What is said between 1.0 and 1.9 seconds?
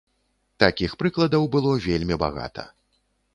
прыкладаў было